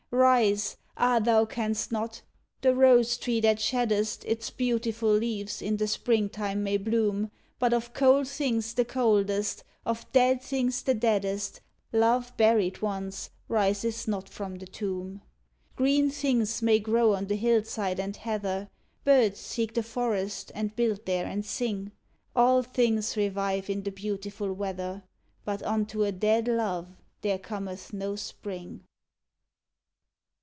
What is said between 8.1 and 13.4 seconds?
things the coldest, of dead things the deadest, Love buried once,